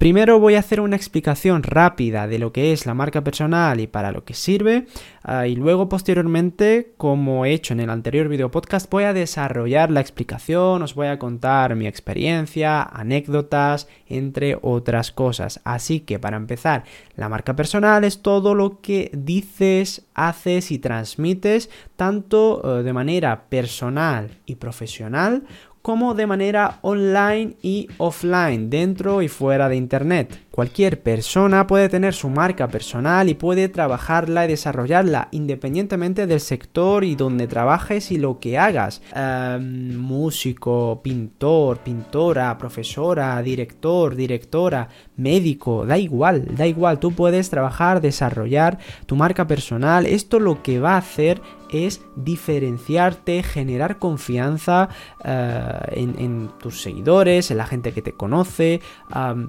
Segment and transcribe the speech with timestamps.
[0.00, 3.86] Primero voy a hacer una explicación rápida de lo que es la marca personal y
[3.86, 4.86] para lo que sirve
[5.24, 9.90] ah, y luego posteriormente, como he hecho en el anterior video podcast, voy a desarrollar
[9.90, 15.60] la explicación, os voy a contar mi experiencia, anécdotas, entre otras cosas.
[15.64, 16.84] Así que para empezar,
[17.16, 23.50] la marca personal es todo lo que dices, haces y transmites tanto eh, de manera
[23.50, 25.44] personal y profesional
[25.82, 30.38] como de manera online y offline, dentro y fuera de Internet.
[30.50, 37.04] Cualquier persona puede tener su marca personal y puede trabajarla y desarrollarla independientemente del sector
[37.04, 39.00] y donde trabajes y lo que hagas.
[39.14, 48.00] Em, músico, pintor, pintora, profesora, director, directora, médico, da igual, da igual, tú puedes trabajar,
[48.00, 50.04] desarrollar tu marca personal.
[50.04, 54.88] Esto lo que va a hacer es diferenciarte, generar confianza
[55.24, 58.80] eh, en, tus seguidores, en la gente que te conoce.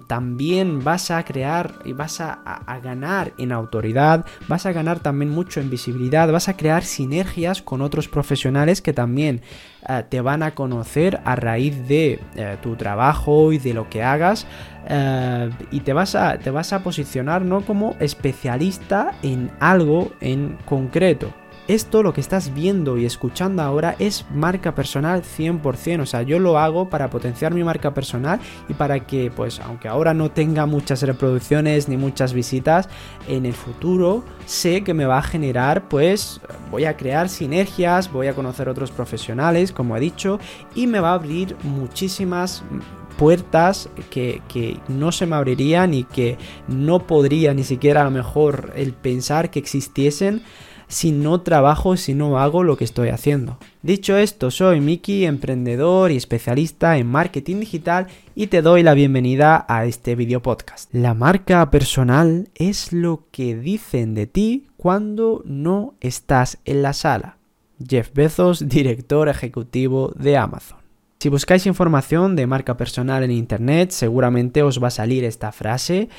[0.08, 2.40] también vas a crear y vas a,
[2.84, 7.82] ganar en autoridad, vas a ganar también mucho en visibilidad, vas a crear sinergias con
[7.82, 9.42] otros profesionales que también
[9.88, 14.04] eh, te van a conocer a raíz de eh, tu trabajo y de lo que
[14.04, 14.48] hagas.
[15.72, 17.62] y te vas, a, te vas a posicionar ¿no?
[17.62, 21.32] como especialista en algo en concreto.
[21.68, 26.02] Esto, lo que estás viendo y escuchando ahora, es marca personal 100%.
[26.02, 29.88] O sea, yo lo hago para potenciar mi marca personal y para que, pues, aunque
[29.88, 32.90] ahora no tenga muchas reproducciones ni muchas visitas,
[33.28, 38.28] en el futuro sé que me va a generar, pues, voy a crear sinergias, voy
[38.28, 40.40] a conocer otros profesionales, como he dicho,
[40.74, 42.64] y me va a abrir muchísimas
[43.18, 46.38] puertas que, que, no se me abrirían y que
[46.68, 50.42] no podría ni siquiera a lo mejor el pensar que existiesen
[50.92, 53.58] si no trabajo, si no hago lo que estoy haciendo.
[53.82, 59.66] Dicho esto, soy Miki, emprendedor y especialista en marketing digital y te doy la bienvenida
[59.70, 60.94] a este video podcast.
[60.94, 67.38] La marca personal es lo que dicen de ti cuando no estás en la sala.
[67.88, 70.81] Jeff Bezos, director ejecutivo de Amazon.
[71.22, 76.10] Si buscáis información de marca personal en Internet, seguramente os va a salir esta frase.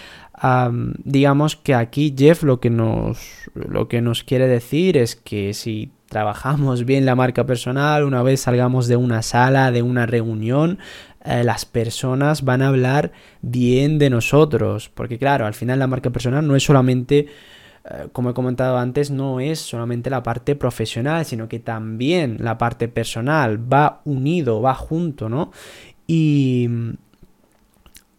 [1.03, 3.19] digamos que aquí Jeff lo que, nos,
[3.53, 8.43] lo que nos quiere decir es que si trabajamos bien la marca personal, una vez
[8.43, 10.79] salgamos de una sala, de una reunión,
[11.25, 14.89] eh, las personas van a hablar bien de nosotros.
[14.89, 17.27] Porque claro, al final la marca personal no es solamente
[18.13, 22.89] como he comentado antes, no es solamente la parte profesional, sino que también la parte
[22.89, 25.51] personal va unido, va junto, ¿no?
[26.07, 26.69] Y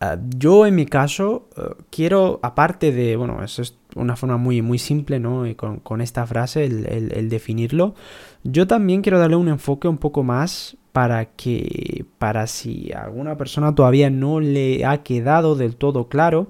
[0.03, 4.61] eh, yo en mi caso eh, quiero, aparte de, bueno, eso es una forma muy,
[4.61, 5.47] muy simple, ¿no?
[5.47, 7.95] Y con, esta frase, el, definirlo,
[8.43, 13.73] yo también quiero darle un enfoque un poco más para que, para si alguna persona
[13.73, 16.47] todavía no le ha quedado del todo claro,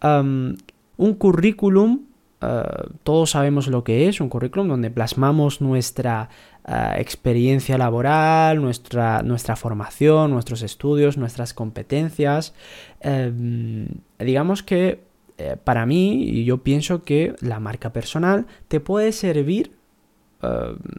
[0.00, 2.07] un currículum
[2.40, 2.62] eh,
[3.02, 6.28] todos sabemos lo que es un currículum donde plasmamos nuestra
[6.66, 12.54] eh, experiencia laboral, nuestra, nuestra, formación, nuestros estudios, nuestras competencias.
[13.00, 13.88] Em,
[14.18, 15.02] digamos que
[15.38, 19.76] eh, para mí, yo pienso que la marca personal te puede servir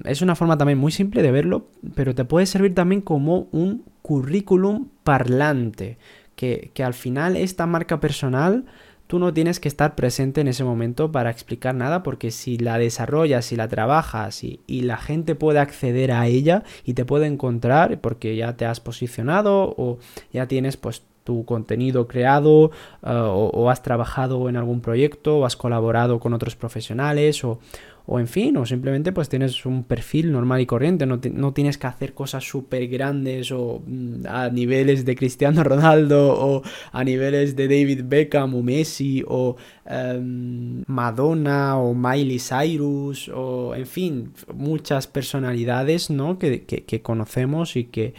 [0.03, 3.85] es una forma también muy simple de verlo, pero te puede servir también como un
[4.01, 5.97] currículum parlante,
[6.35, 8.66] que, que al final esta marca personal
[9.09, 12.77] tú no tienes que estar presente en ese momento para explicar nada porque si la
[12.77, 17.99] desarrollas, si la trabajas y, la gente puede acceder a ella y te puede encontrar
[18.01, 19.97] porque ya te has posicionado o
[20.31, 22.69] ya tienes pues tu contenido creado
[23.01, 27.59] eh, o, has trabajado en algún proyecto o has colaborado con otros profesionales o,
[28.11, 31.19] o en fin, o simplemente pues tienes un perfil normal y corriente, no,
[31.53, 37.03] tienes que hacer cosas súper grandes o mm, a niveles de Cristiano Ronaldo o a
[37.03, 44.33] niveles de David Beckham o Messi o em, Madonna o Miley Cyrus o en fin,
[44.55, 46.39] muchas personalidades ¿no?
[46.39, 48.15] que, que conocemos y que,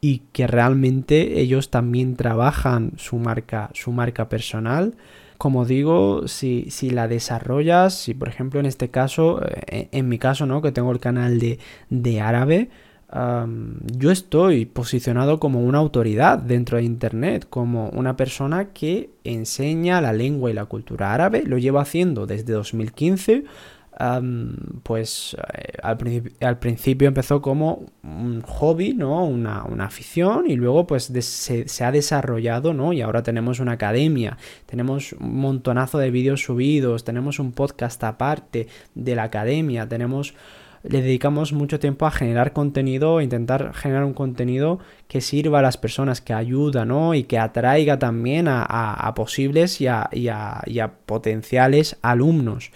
[0.00, 4.94] y que realmente ellos también trabajan su marca, su marca personal
[5.44, 10.46] como digo, si, la desarrollas, si por ejemplo en este caso, eh, en, mi caso,
[10.46, 10.62] ¿no?
[10.62, 12.70] Que tengo el canal de, árabe,
[13.92, 20.14] yo estoy posicionado como una autoridad dentro de Internet, como una persona que enseña la
[20.14, 23.44] lengua y la cultura árabe, lo llevo haciendo desde 2015
[24.82, 29.24] pues eh, al, principio empezó como un hobby, ¿no?
[29.24, 32.92] Una, afición y luego pues se, ha desarrollado, ¿no?
[32.92, 34.36] Y ahora tenemos una academia,
[34.66, 40.34] tenemos un montonazo de vídeos subidos, tenemos un podcast aparte de la academia, tenemos
[40.82, 45.78] le dedicamos mucho tiempo a generar contenido, intentar generar un contenido que sirva a las
[45.78, 47.14] personas, que ayuda, ¿no?
[47.14, 52.70] Y que atraiga también a, posibles y a, potenciales alumnos.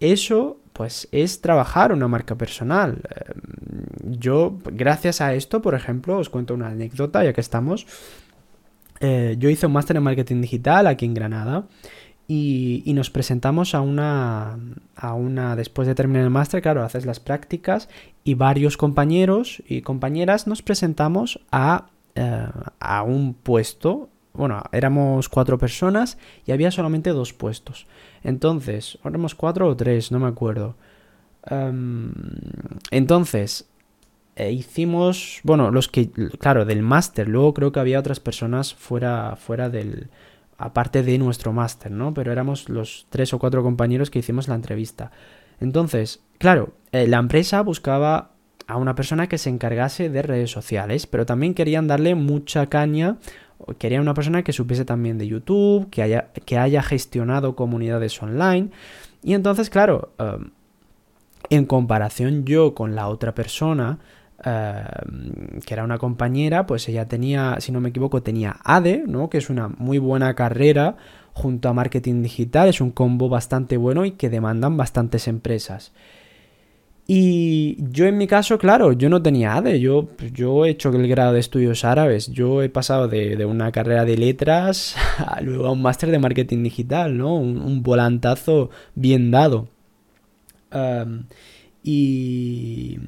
[0.00, 3.02] Eso, pues, es trabajar una marca personal.
[3.14, 7.86] Em, yo, gracias a esto, por ejemplo, os cuento una anécdota, ya que estamos.
[9.00, 11.66] Eh, yo hice un máster en marketing digital aquí en Granada
[12.26, 14.58] y, nos presentamos a una,
[14.94, 17.88] a una, después de terminar el máster, claro, haces las prácticas
[18.22, 22.46] y varios compañeros y compañeras nos presentamos a, eh,
[22.80, 27.86] a un puesto, bueno, éramos cuatro personas y había solamente dos puestos.
[28.22, 30.76] Entonces, éramos cuatro o tres, no me acuerdo.
[31.46, 32.12] Em,
[32.90, 33.68] entonces,
[34.36, 39.36] eh, hicimos, bueno, los que, claro, del máster, luego creo que había otras personas fuera,
[39.36, 40.10] fuera del,
[40.58, 42.12] aparte de nuestro máster, ¿no?
[42.14, 45.10] Pero éramos los tres o cuatro compañeros que hicimos la entrevista.
[45.60, 48.32] Entonces, claro, eh, la empresa buscaba
[48.66, 53.16] a una persona que se encargase de redes sociales, pero también querían darle mucha caña,
[53.78, 58.70] querían una persona que supiese también de YouTube, que haya, que haya gestionado comunidades online.
[59.22, 60.50] Y entonces, claro, em,
[61.50, 63.98] en comparación yo con la otra persona,
[64.44, 69.28] Em, que era una compañera, pues ella tenía, si no me equivoco, tenía ADE, ¿no?
[69.30, 70.96] Que es una muy buena carrera
[71.32, 75.92] junto a marketing digital, es un combo bastante bueno y que demandan bastantes empresas.
[77.10, 81.08] Y yo en mi caso, claro, yo no tenía ADE, yo, yo he hecho el
[81.08, 85.72] grado de estudios árabes, yo he pasado de, una carrera de letras a luego a
[85.72, 87.34] un máster de marketing digital, ¿no?
[87.34, 89.68] Un, volantazo bien dado.
[91.82, 92.98] Y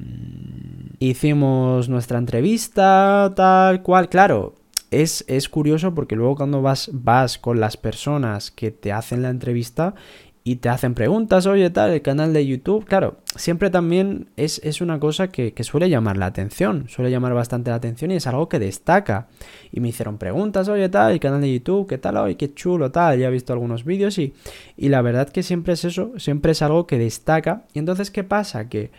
[0.97, 4.09] hicimos nuestra entrevista, tal cual.
[4.09, 4.55] Claro,
[4.89, 9.29] es, es, curioso porque luego cuando vas, vas con las personas que te hacen la
[9.29, 9.93] entrevista
[10.43, 14.99] y te hacen preguntas, oye, tal, el canal de YouTube, claro, siempre también es, una
[14.99, 18.57] cosa que, suele llamar la atención, suele llamar bastante la atención y es algo que
[18.57, 19.27] destaca.
[19.71, 22.91] Y me hicieron preguntas, oye, tal, el canal de YouTube, qué tal, oye, qué chulo,
[22.91, 24.33] tal, ya he visto algunos vídeos y,
[24.77, 27.65] y la verdad que siempre es eso, siempre es algo que destaca.
[27.73, 28.67] Y entonces, ¿qué pasa?
[28.67, 28.89] Que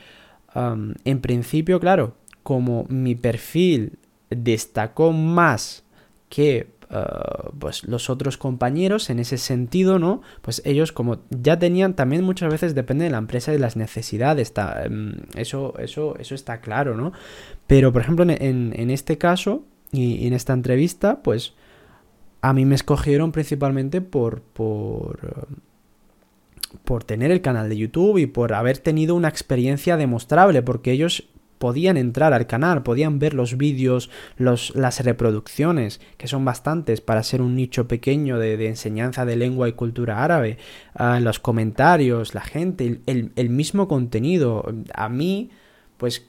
[0.55, 3.99] en principio, claro, como mi perfil
[4.31, 5.85] destacó más
[6.29, 10.21] que Ah, pues los otros compañeros en ese sentido, ¿no?
[10.43, 13.77] Pues ellos como ya tenían, también muchas veces depende de la empresa y de las
[13.77, 14.53] necesidades,
[14.85, 17.13] em, eso, eso, eso está claro, ¿no?
[17.67, 21.55] Pero por ejemplo en, este caso y, en esta entrevista, pues
[22.43, 25.57] a mí me escogieron principalmente por, por,
[26.85, 31.25] por tener el canal de YouTube y por haber tenido una experiencia demostrable, porque ellos
[31.63, 37.23] podían entrar al canal, podían ver los vídeos, los, las reproducciones, que son bastantes para
[37.23, 40.59] ser un nicho pequeño de, enseñanza de lengua y cultura árabe,
[40.99, 44.65] uh, los comentarios, la gente, el, mismo contenido.
[44.93, 45.51] A mí,
[45.99, 46.27] pues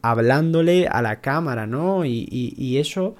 [0.00, 2.04] hablándole a la cámara, ¿no?
[2.04, 3.16] Y, eso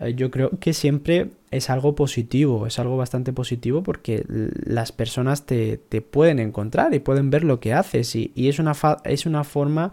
[0.00, 5.44] eh, yo creo que siempre es algo positivo, es algo bastante positivo porque las personas
[5.44, 5.76] te,
[6.10, 8.72] pueden encontrar y pueden ver lo que haces y, y es, una
[9.04, 9.92] es una forma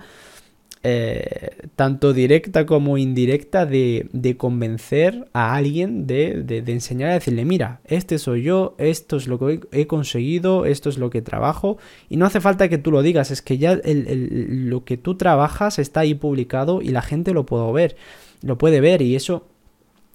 [0.81, 7.81] eh, tanto directa como indirecta de, convencer a alguien de, de, enseñar a decirle, mira,
[7.83, 11.77] este soy yo, esto es lo que he conseguido, esto es lo que trabajo,
[12.07, 15.79] y no hace falta que tú lo digas, es que ya lo que tú trabajas
[15.79, 17.97] está ahí publicado y la gente lo puede ver,
[18.41, 19.47] lo puede ver, y eso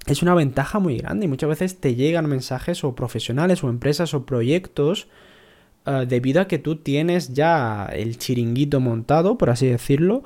[0.06, 4.14] es una ventaja muy grande, y muchas veces te llegan mensajes o profesionales o empresas
[4.14, 5.08] o proyectos
[5.84, 10.22] eh, debido a que tú tienes ya el chiringuito montado, por así decirlo,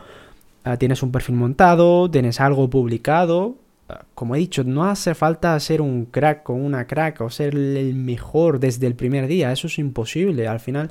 [0.77, 3.57] tienes un perfil montado, tienes algo publicado.
[3.89, 7.55] Ah, como he dicho, no hace falta ser un crack o una crack o ser
[7.55, 9.53] el mejor desde el primer día.
[9.53, 10.47] Eso es imposible.
[10.47, 10.91] Al final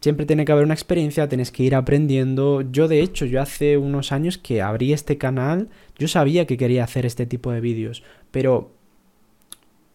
[0.00, 2.62] siempre tiene que haber una experiencia, tienes que ir aprendiendo.
[2.62, 6.84] Yo de hecho, yo hace unos años que abrí este canal, yo sabía que quería
[6.84, 8.72] hacer este tipo de vídeos, pero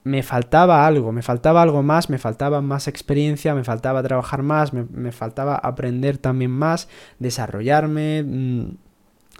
[0.03, 4.73] me faltaba algo, me faltaba algo más, me faltaba más experiencia, me faltaba trabajar más,
[4.73, 6.89] me, me faltaba aprender también más,
[7.19, 8.77] desarrollarme, mm,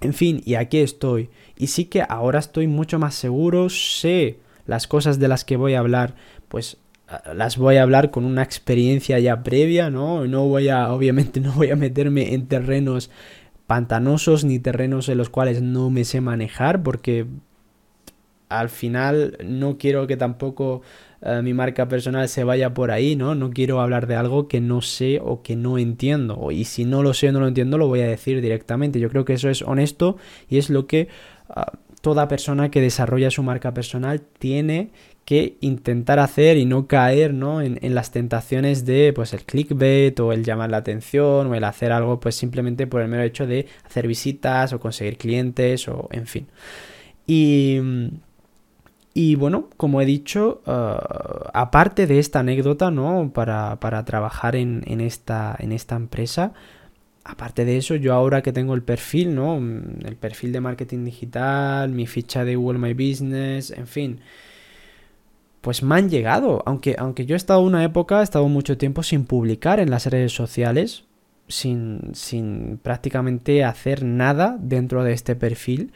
[0.04, 1.30] en fin, y aquí estoy.
[1.58, 5.74] Y sí que ahora estoy mucho más seguro, sé las cosas de las que voy
[5.74, 6.16] a hablar,
[6.48, 6.78] pues
[7.34, 10.26] las voy a hablar con una experiencia ya previa, ¿no?
[10.28, 13.10] No voy a, obviamente no voy a meterme en terrenos
[13.68, 17.26] pantanosos ni terrenos en los cuales no me sé manejar porque
[18.50, 20.82] al final no quiero que tampoco
[21.26, 23.34] eh, mi marca personal se vaya por ahí, ¿no?
[23.34, 26.52] No quiero hablar de algo que no sé o que no entiendo.
[26.52, 29.00] Y si no lo sé o no lo entiendo, lo voy a decir directamente.
[29.00, 30.18] Yo creo que eso es honesto
[30.50, 31.08] y es lo que
[31.50, 34.92] ah, toda persona que desarrolla su marca personal tiene
[35.24, 37.62] que intentar hacer y no caer ¿no?
[37.62, 41.64] En, en, las tentaciones de pues el clickbait o el llamar la atención o el
[41.64, 46.10] hacer algo pues simplemente por el mero hecho de hacer visitas o conseguir clientes o
[46.12, 46.48] en fin.
[47.26, 47.80] Y,
[49.14, 53.32] y bueno, como he dicho, uh, aparte de esta anécdota, ¿no?
[53.34, 56.54] Para, para trabajar en, en, esta, en esta empresa,
[57.24, 59.58] aparte de eso, yo ahora que tengo el perfil, ¿no?
[59.58, 64.20] El perfil de marketing digital, mi ficha de Google My Business, en fin
[65.64, 66.62] pues me han llegado.
[66.66, 70.08] Aunque, aunque yo he estado una época, he estado mucho tiempo sin publicar en las
[70.08, 71.06] redes sociales,
[71.48, 75.94] sin, sin prácticamente hacer nada dentro de este perfil.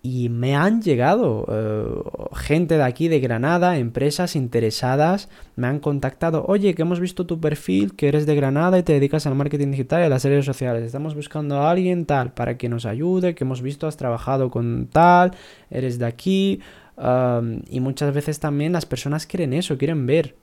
[0.00, 6.44] Y me han llegado eh, gente de aquí, de Granada, empresas interesadas, me han contactado,
[6.46, 9.72] oye, que hemos visto tu perfil, que eres de Granada y te dedicas al marketing
[9.72, 10.84] digital y a las redes sociales.
[10.84, 14.88] Estamos buscando a alguien tal para que nos ayude, que hemos visto has trabajado con
[14.90, 15.32] tal,
[15.70, 16.60] eres de aquí,
[17.70, 20.34] y muchas veces también las personas quieren eso, quieren ver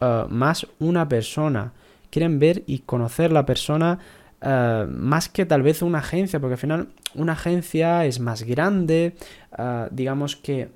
[0.00, 1.72] uh, más una persona,
[2.10, 4.00] quieren ver y conocer la persona
[4.42, 9.14] uh, más que tal vez una agencia, porque al final una agencia es más grande,
[9.58, 10.68] uh, digamos que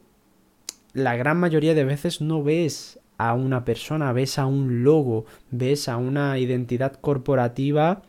[0.92, 5.88] la gran mayoría de veces no ves a una persona, ves a un logo, ves
[5.88, 8.02] a una identidad corporativa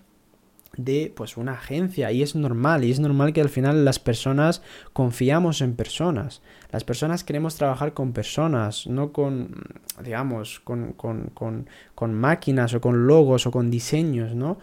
[0.77, 4.61] de pues una agencia y es normal y es normal que al final las personas
[4.93, 6.41] confiamos en personas.
[6.71, 9.63] Las personas queremos trabajar con personas no con
[10.03, 14.57] digamos con, con, con, con máquinas o con logos o con diseños no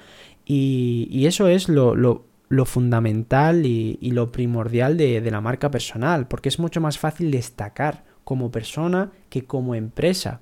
[0.45, 6.27] y, eso es lo, lo, lo fundamental y, lo primordial de, de la marca personal
[6.29, 10.41] porque es mucho más fácil destacar como persona que como empresa.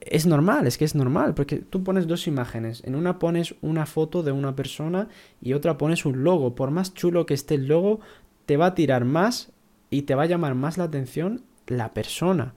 [0.00, 3.86] Es normal, es que es normal, porque tú pones dos imágenes, en una pones una
[3.86, 5.08] foto de una persona
[5.40, 8.00] y otra pones un logo, por más chulo que esté el logo,
[8.46, 9.52] te va a tirar más
[9.88, 12.54] y te va a llamar más la atención la persona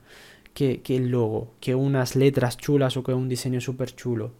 [0.55, 4.31] que, que el logo, que unas letras chulas o que un diseño súper chulo.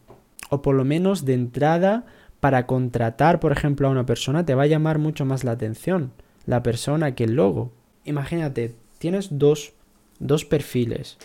[0.51, 2.05] O por lo menos de entrada,
[2.39, 6.11] para contratar, por ejemplo, a una persona, te va a llamar mucho más la atención
[6.45, 7.71] la persona que el logo.
[8.05, 9.73] Imagínate, tienes dos,
[10.19, 11.17] dos perfiles,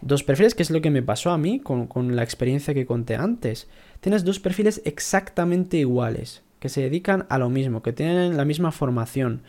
[0.00, 3.16] dos perfiles, que es lo que me pasó a mí con, la experiencia que conté
[3.16, 3.68] antes.
[4.00, 8.72] Tienes dos perfiles exactamente iguales, que se dedican a lo mismo, que tienen la misma
[8.72, 9.42] formación.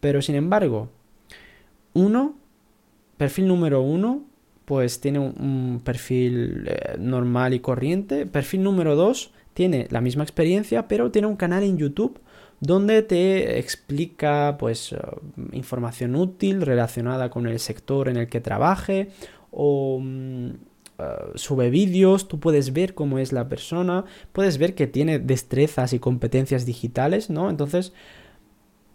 [0.00, 0.90] Pero sin embargo,
[1.94, 2.36] uno,
[3.16, 4.24] perfil número uno,
[4.66, 8.26] pues tiene un, perfil eh, normal y corriente.
[8.26, 12.20] Perfil número dos, tiene la misma experiencia, pero tiene un canal en YouTube
[12.60, 14.98] donde te explica pues eh,
[15.52, 19.10] información útil relacionada con el sector en el que trabaje
[19.50, 20.50] o mm,
[20.98, 25.92] ah, sube vídeos, tú puedes ver cómo es la persona, puedes ver que tiene destrezas
[25.92, 27.50] y competencias digitales, ¿no?
[27.50, 27.92] Entonces,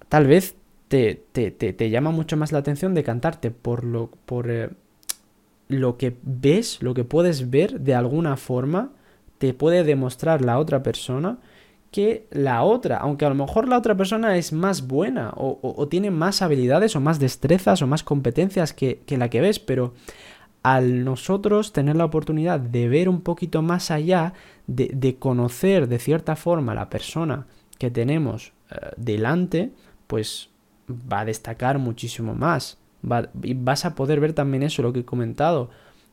[0.09, 0.55] tal vez
[0.89, 4.69] te, te, llama mucho más la atención de cantarte por lo, por, eh,
[5.73, 8.91] lo que ves, lo que puedes ver de alguna forma,
[9.37, 11.39] te puede demostrar la otra persona
[11.91, 16.09] que la otra, aunque a lo mejor la otra persona es más buena o, tiene
[16.09, 19.93] más habilidades o más destrezas o más competencias que, la que ves, pero
[20.63, 24.33] al nosotros tener la oportunidad de ver un poquito más allá,
[24.67, 27.47] de, conocer de cierta forma la persona
[27.77, 29.71] que tenemos eh, delante,
[30.07, 30.49] pues
[30.89, 32.77] va a destacar muchísimo más.
[33.43, 35.69] Y vas a poder ver también eso, lo que he comentado,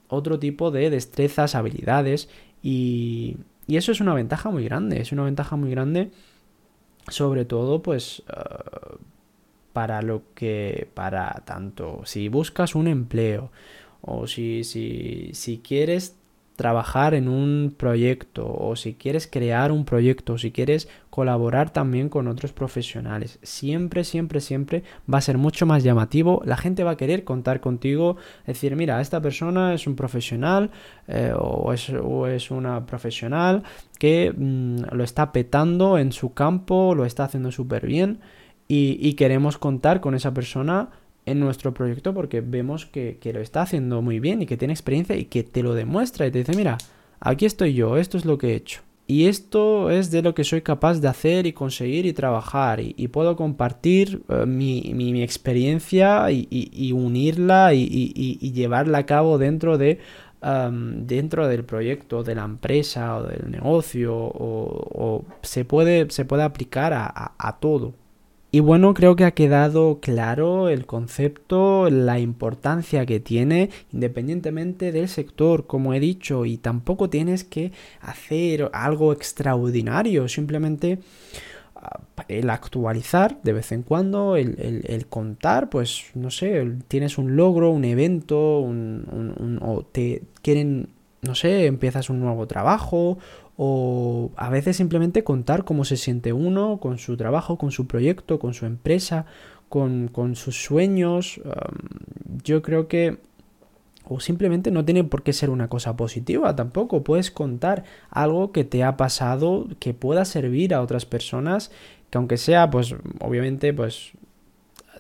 [0.09, 2.29] otro tipo de destrezas, habilidades
[2.63, 6.11] y, y eso es una ventaja muy grande, es una ventaja muy grande
[7.09, 8.97] sobre todo pues eh,
[9.73, 13.51] para lo que, para tanto si buscas un empleo
[14.01, 16.17] o si, si, si quieres
[16.59, 22.09] trabajar en un proyecto o si quieres crear un proyecto o si quieres colaborar también
[22.09, 23.39] con otros profesionales.
[23.45, 26.43] Siempre, siempre, siempre va a ser mucho más llamativo.
[26.45, 30.73] La gente va a querer contar contigo, decir, mira, esta persona es un profesional
[31.07, 33.63] eh, o, es, o, es, una profesional
[34.01, 38.19] que mm, lo está petando en su campo, lo está haciendo súper bien
[38.67, 40.91] y, y queremos contar con esa persona
[41.31, 45.17] en nuestro proyecto porque vemos que, lo está haciendo muy bien y que tiene experiencia
[45.17, 46.79] y que te lo demuestra y te dice, mira,
[47.21, 48.83] aquí estoy yo, esto es lo que he hecho.
[49.07, 52.79] Y esto es de lo que soy capaz de hacer y conseguir y trabajar.
[52.81, 59.99] Y, puedo compartir eh, mi, experiencia y, unirla y, llevarla a cabo dentro de
[60.41, 64.15] dentro del proyecto, de la empresa o del negocio.
[64.15, 67.95] O, se, puede, se puede aplicar a todo.
[68.51, 75.09] Y bueno, creo que ha quedado claro el concepto, la importancia que tiene, independientemente del
[75.09, 80.99] sector, como he dicho, y tampoco tienes que hacer algo extraordinario, simplemente
[82.29, 87.85] el actualizar de vez en cuando, el, contar, pues no sé, tienes un logro, un
[87.85, 90.89] evento, un, o te quieren,
[91.23, 93.19] no sé, empiezas un nuevo trabajo
[93.57, 98.39] o a veces simplemente contar cómo se siente uno con su trabajo, con su proyecto,
[98.39, 99.27] con su empresa,
[99.69, 101.41] con, con sus sueños.
[102.45, 103.19] yo creo que
[104.09, 107.05] o simplemente no tiene por qué ser una cosa positiva tampoco.
[107.05, 111.71] Puedes contar algo que te ha pasado que pueda servir a otras personas,
[112.11, 114.13] que aunque sea, pues obviamente, pues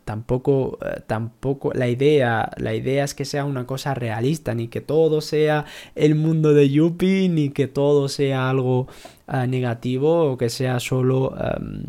[0.09, 4.81] tampoco, eh, tampoco la idea, la idea es que sea una cosa realista, ni que
[4.81, 8.89] todo sea el mundo de Yuppie, ni que todo sea algo
[9.33, 11.83] eh, negativo o que sea solo em,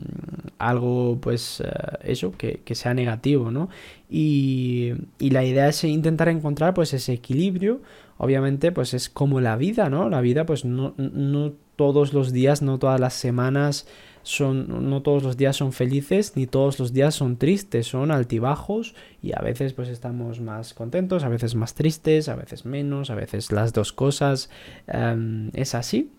[0.58, 1.72] algo, pues eh,
[2.04, 3.70] eso, que, sea negativo, ¿no?
[4.10, 7.82] Y, y, la idea es intentar encontrar pues ese equilibrio,
[8.18, 10.10] obviamente pues es como la vida, ¿no?
[10.10, 13.88] La vida pues no, no todos los días, no todas las semanas
[14.24, 18.96] son, no todos los días son felices, ni todos los días son tristes, son altibajos
[19.22, 23.16] y a veces pues estamos más contentos, a veces más tristes, a veces menos, a
[23.16, 24.50] veces las dos cosas.
[24.88, 26.12] Em, es así.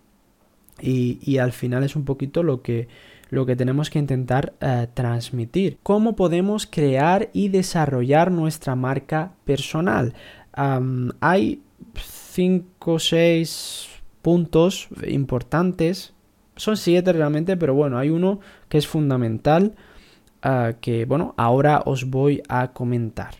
[0.80, 2.88] Y, al final es un poquito lo que,
[3.30, 5.78] lo que tenemos que intentar eh, transmitir.
[5.82, 10.14] ¿Cómo podemos crear y desarrollar nuestra marca personal?
[11.20, 11.62] hay
[11.94, 13.88] cinco o seis
[14.20, 16.12] puntos importantes
[16.60, 19.74] son siete realmente, pero bueno, hay uno que es fundamental
[20.42, 23.36] ah, que, bueno, ahora os voy a comentar.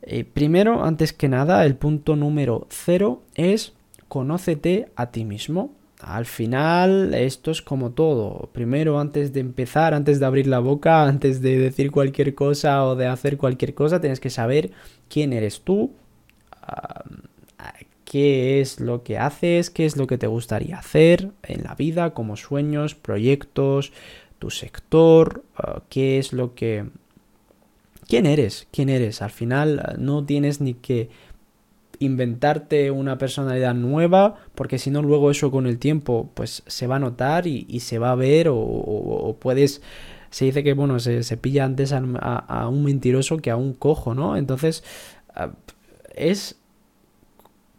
[0.00, 3.74] Eh, primero, antes que nada, el punto número cero es
[4.08, 5.74] conócete a ti mismo.
[6.02, 8.50] Al final, esto es como todo.
[8.52, 12.96] Primero, antes de empezar, antes de abrir la boca, antes de decir cualquier cosa o
[12.96, 14.72] de hacer cualquier cosa, tienes que saber
[15.08, 15.92] quién eres tú,
[16.60, 17.04] ah,
[18.04, 22.14] qué es lo que haces, qué es lo que te gustaría hacer en la vida,
[22.14, 23.92] como sueños, proyectos,
[24.40, 26.84] tu sector, ah, qué es lo que...
[28.08, 28.66] ¿Quién eres?
[28.72, 29.22] ¿Quién eres?
[29.22, 31.10] Al final ah, no tienes ni que
[32.04, 36.96] inventarte una personalidad nueva, porque si no luego eso con el tiempo pues se va
[36.96, 39.82] a notar y, se va a ver o, puedes...
[40.30, 44.14] Se dice que bueno, se, pilla antes a, a, un mentiroso que a un cojo,
[44.14, 44.38] ¿no?
[44.38, 44.82] Entonces
[45.34, 45.50] ah,
[46.14, 46.56] es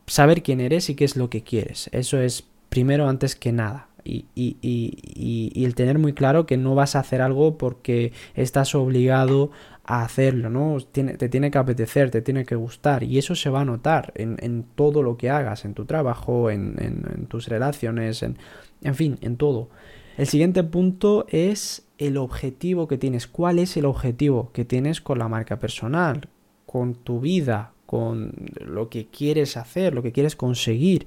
[0.05, 1.89] saber quién eres y qué es lo que quieres.
[1.91, 3.87] Eso es primero antes que nada.
[4.05, 8.11] Y, y, y, y, el tener muy claro que no vas a hacer algo porque
[8.35, 9.51] estás obligado
[9.85, 10.77] a hacerlo, ¿no?
[10.79, 14.65] te tiene que apetecer, te tiene que gustar y eso se va a notar en,
[14.75, 19.69] todo lo que hagas, en tu trabajo, en, tus relaciones, en fin, en todo.
[20.17, 23.27] El siguiente punto es el objetivo que tienes.
[23.27, 26.29] ¿Cuál es el objetivo que tienes con la marca personal,
[26.65, 31.05] con tu vida, con lo que quieres hacer, lo que quieres conseguir,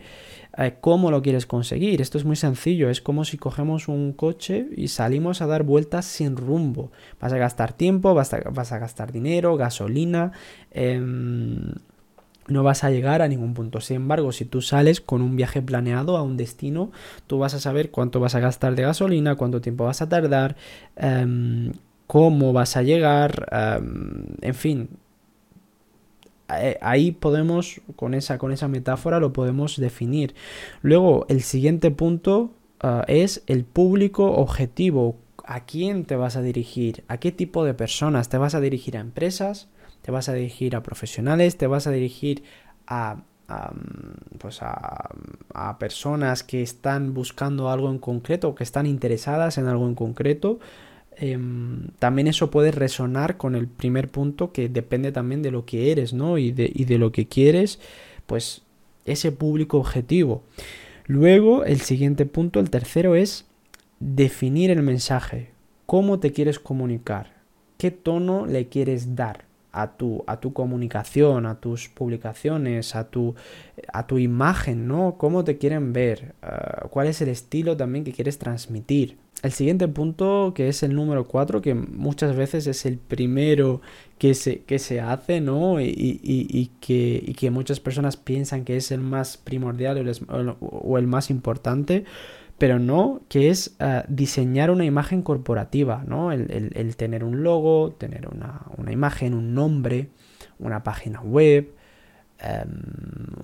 [0.56, 2.00] eh, cómo lo quieres conseguir.
[2.00, 6.04] Esto es muy sencillo, es como si cogemos un coche y salimos a dar vueltas
[6.04, 6.92] sin rumbo.
[7.20, 10.30] Vas a gastar tiempo, vas a, gastar dinero, gasolina.
[10.70, 11.72] Em,
[12.46, 13.80] no vas a llegar a ningún punto.
[13.80, 16.92] Sin embargo, si tú sales con un viaje planeado a un destino,
[17.26, 20.54] tú vas a saber cuánto vas a gastar de gasolina, cuánto tiempo vas a tardar,
[20.94, 21.72] em,
[22.06, 24.88] cómo vas a llegar, em, en fin,
[26.48, 30.34] ahí podemos, con esa, con esa metáfora, lo podemos definir.
[30.82, 35.16] Luego, el siguiente punto ah, es el público objetivo.
[35.44, 37.04] ¿A quién te vas a dirigir?
[37.08, 38.28] ¿A qué tipo de personas?
[38.28, 39.68] ¿Te vas a dirigir a empresas?
[40.02, 41.56] ¿Te vas a dirigir a profesionales?
[41.56, 42.42] ¿Te vas a dirigir
[42.86, 43.22] a,
[44.38, 45.10] pues a,
[45.54, 50.58] a personas que están buscando algo en concreto que están interesadas en algo en concreto?
[51.18, 55.90] Em, también eso puede resonar con el primer punto que depende también de lo que
[55.90, 56.36] eres, ¿no?
[56.36, 57.80] Y de, y de lo que quieres,
[58.26, 58.62] pues
[59.06, 60.42] ese público objetivo.
[61.06, 63.46] Luego, el siguiente punto, el tercero, es
[64.00, 65.50] definir el mensaje.
[65.86, 67.32] ¿Cómo te quieres comunicar?
[67.78, 73.34] ¿Qué tono le quieres dar a tu, a tu comunicación, a tus publicaciones, a tu,
[73.92, 75.16] a tu imagen, ¿no?
[75.18, 76.34] ¿Cómo te quieren ver?
[76.42, 79.18] Ah, ¿Cuál es el estilo también que quieres transmitir?
[79.46, 83.80] El siguiente punto, que es el número 4, que muchas veces es el primero
[84.18, 85.80] que se, que se hace, ¿no?
[85.80, 90.16] Y, que, que, muchas personas piensan que es el más primordial
[90.58, 92.02] o el, más importante,
[92.58, 96.32] pero no, que es eh, diseñar una imagen corporativa, ¿no?
[96.32, 100.08] El, tener un logo, tener una, imagen, un nombre,
[100.58, 101.72] una página web,
[102.40, 102.68] em,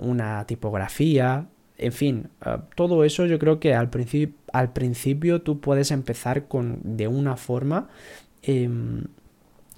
[0.00, 1.46] una tipografía,
[1.78, 3.88] en fin, eh, todo eso yo creo que al,
[4.52, 7.88] al principio tú puedes empezar con, de una forma
[8.42, 9.04] em,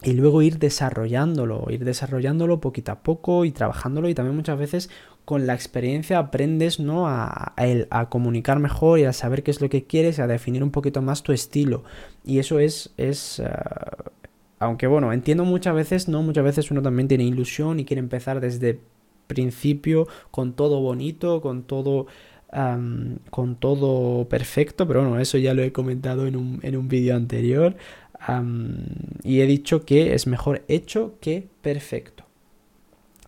[0.02, 4.90] y luego ir desarrollándolo, ir desarrollándolo poquito a poco y trabajándolo y también muchas veces
[5.24, 7.06] con la experiencia aprendes ¿no?
[7.08, 7.54] a,
[8.10, 11.00] comunicar mejor y a saber qué es lo que quieres y a definir un poquito
[11.00, 11.84] más tu estilo.
[12.24, 14.10] Y eso es, es uh,
[14.58, 16.22] aunque bueno, entiendo muchas veces, ¿no?
[16.22, 18.80] Muchas veces uno también tiene ilusión y quiere empezar desde
[19.26, 22.06] principio con todo bonito, con todo...
[23.30, 27.16] Con todo perfecto, pero bueno, eso ya lo he comentado en un, en un vídeo
[27.16, 27.76] anterior
[29.22, 32.24] y he dicho que es mejor hecho que perfecto.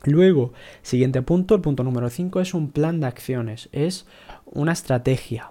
[0.05, 4.07] Luego, siguiente punto, el punto número 5 es un plan de acciones, es
[4.45, 5.51] una estrategia.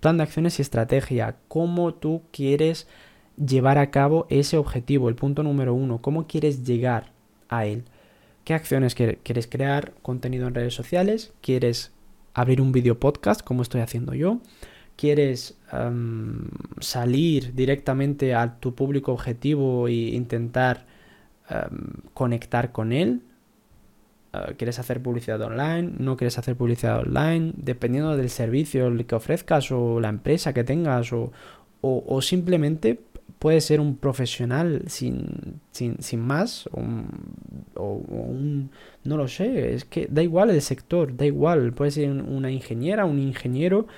[0.00, 2.88] Plan de acciones y estrategia, cómo tú quieres
[3.36, 7.12] llevar a cabo ese objetivo, el punto número uno, cómo quieres llegar
[7.48, 7.84] a él.
[8.44, 9.92] ¿Qué acciones quieres crear?
[10.02, 11.92] Contenido en redes sociales, quieres
[12.34, 14.40] abrir un video podcast como estoy haciendo yo,
[14.96, 15.58] quieres
[16.80, 20.86] salir directamente a tu público objetivo e intentar
[22.14, 23.22] conectar con él,
[24.32, 29.70] uh, quieres hacer publicidad online, no quieres hacer publicidad online, dependiendo del servicio que ofrezcas
[29.70, 31.32] o la empresa que tengas o,
[31.82, 32.98] o simplemente
[33.42, 38.70] puede ser un profesional sin, sin, más, o un,
[39.02, 43.04] no lo sé, es que da igual el sector, da igual, puede ser una ingeniera,
[43.04, 43.88] un ingeniero,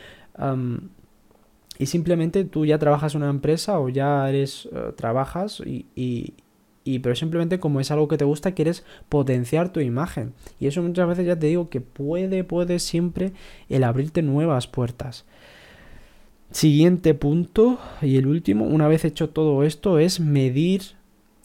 [1.79, 6.33] y simplemente tú ya trabajas en una empresa o ya eres, eh, trabajas y, y,
[6.83, 10.33] y, pero simplemente como es algo que te gusta, quieres potenciar tu imagen.
[10.59, 13.35] Y eso muchas veces ya te digo que puede, puede siempre
[13.69, 15.27] el abrirte nuevas puertas.
[16.55, 20.83] Siguiente punto y el último, una vez hecho todo esto, es medir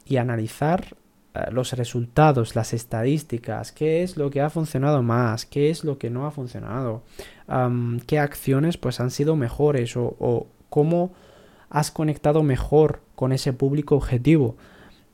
[0.05, 0.95] y analizar
[1.33, 5.97] eh, los resultados, las estadísticas, qué es lo que ha funcionado más, qué es lo
[5.97, 7.01] que no ha funcionado,
[8.05, 11.11] qué acciones pues han sido mejores o, o, cómo
[11.71, 14.57] has conectado mejor con ese público objetivo.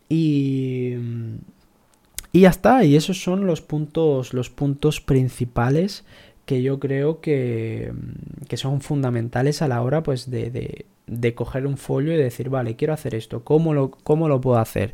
[0.09, 0.95] Y,
[2.33, 6.03] y ya está, y esos son los puntos, los puntos principales
[6.45, 7.91] que yo creo que,
[8.47, 12.49] que son fundamentales a la hora pues de, de, de, coger un folio y decir,
[12.49, 14.93] vale, quiero hacer esto, ¿cómo lo, cómo lo puedo hacer?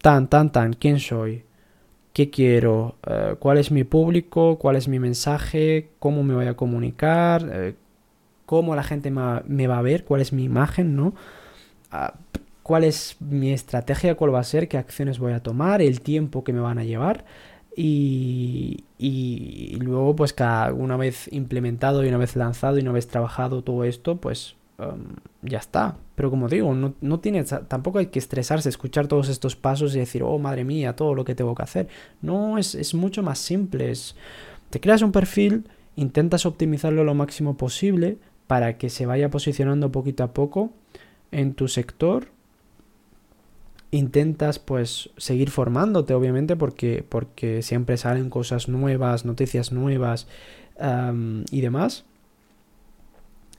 [0.00, 1.44] Tan, tan, tan, ¿quién soy?
[2.12, 2.96] ¿Qué quiero?
[3.06, 4.58] Uh, ¿Cuál es mi público?
[4.58, 5.90] ¿Cuál es mi mensaje?
[5.98, 7.44] ¿Cómo me voy a comunicar?
[7.44, 7.74] Uh,
[8.46, 10.04] ¿Cómo la gente me, va a ver?
[10.04, 10.96] ¿Cuál es mi imagen?
[10.96, 11.14] ¿no?
[11.92, 12.10] Uh,
[12.62, 14.14] ¿Cuál es mi estrategia?
[14.14, 14.68] ¿Cuál va a ser?
[14.68, 15.82] ¿Qué acciones voy a tomar?
[15.82, 17.24] ¿El tiempo que me van a llevar?
[17.80, 23.06] Y, y, luego, pues cada una vez implementado y una vez lanzado y una vez
[23.06, 25.96] trabajado todo esto, pues um, ya está.
[26.16, 30.00] Pero como digo, no, no tiene, tampoco hay que estresarse, escuchar todos estos pasos y
[30.00, 31.88] decir, oh madre mía, todo lo que tengo que hacer.
[32.20, 33.92] No, es, es mucho más simple.
[34.70, 40.24] Te creas un perfil, intentas optimizarlo lo máximo posible para que se vaya posicionando poquito
[40.24, 40.72] a poco
[41.30, 42.32] en tu sector
[43.90, 50.26] intentas pues seguir formándote obviamente porque, porque siempre salen cosas nuevas, noticias nuevas
[51.50, 52.04] y demás.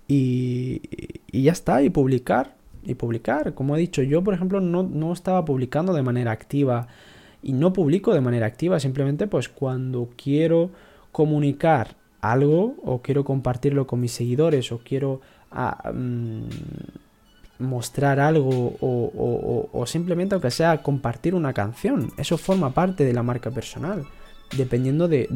[0.07, 0.81] Y,
[1.31, 3.53] y, ya está, y publicar, y publicar.
[3.53, 6.87] Como he dicho, yo por ejemplo no, no estaba publicando de manera activa
[7.43, 10.71] y no publico de manera activa, simplemente pues cuando quiero
[11.11, 15.21] comunicar algo o quiero compartirlo con mis seguidores o quiero...
[15.51, 16.43] um,
[17.59, 22.11] mostrar algo o, simplemente aunque sea compartir una canción.
[22.17, 24.05] Eso forma parte de la marca personal,
[24.55, 25.27] dependiendo de,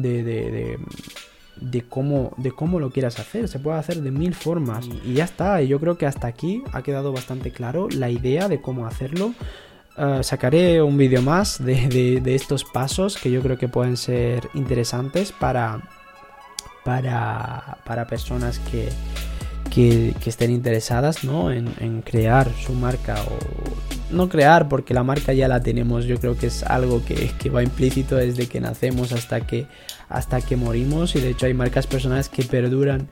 [1.56, 3.48] de, cómo, de cómo lo quieras hacer.
[3.48, 5.62] Se puede hacer de mil formas y ya está.
[5.62, 9.34] Y yo creo que hasta aquí ha quedado bastante claro la idea de cómo hacerlo.
[9.96, 15.30] Eh, sacaré un vídeo más de, estos pasos que yo creo que pueden ser interesantes
[15.30, 15.82] para,
[16.84, 18.88] para, para personas que,
[19.74, 21.50] que, estén interesadas ¿no?
[21.50, 26.36] en, crear su marca o no crear porque la marca ya la tenemos yo creo
[26.36, 29.66] que es algo que, va implícito desde que nacemos hasta que
[30.08, 33.08] hasta que morimos y de hecho hay marcas personales que perduran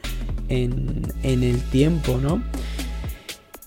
[0.48, 2.42] en, en el tiempo no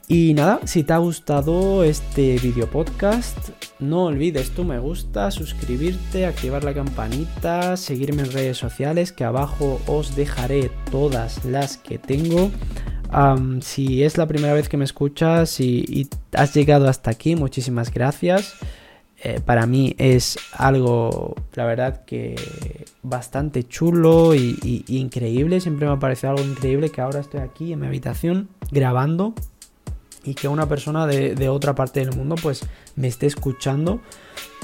[0.08, 6.26] y nada si te ha gustado este video podcast no olvides tu me gusta, suscribirte,
[6.26, 12.52] activar la campanita, seguirme en redes sociales que abajo os dejaré todas las que tengo.
[13.62, 18.56] si es la primera vez que me escuchas y, has llegado hasta aquí, muchísimas gracias.
[19.24, 25.60] Eh, para mí es algo, la verdad, que bastante chulo y, y, increíble.
[25.60, 29.34] Siempre me ha parecido algo increíble que ahora estoy aquí en mi habitación grabando
[30.26, 32.62] y que una persona de, otra parte del mundo pues
[32.96, 34.02] me esté escuchando.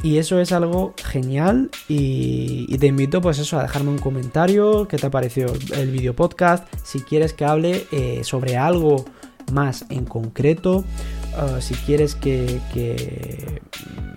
[0.03, 4.97] Y eso es algo genial y, te invito pues eso a dejarme un comentario qué
[4.97, 9.05] te ha parecido el video podcast si quieres que hable eh, sobre algo
[9.51, 10.83] más en concreto
[11.37, 12.59] uh, si quieres que,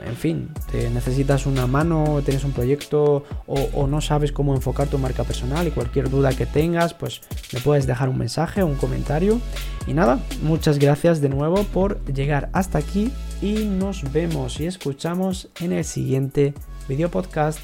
[0.06, 4.98] en fin, te necesitas una mano, tienes un proyecto o, no sabes cómo enfocar tu
[4.98, 7.20] marca personal y cualquier duda que tengas, pues
[7.52, 9.40] me puedes dejar un mensaje, un comentario.
[9.86, 15.48] Y nada, muchas gracias de nuevo por llegar hasta aquí y nos vemos y escuchamos
[15.60, 16.54] en el siguiente
[16.88, 17.60] video podcast.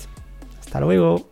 [0.60, 1.29] Hasta luego.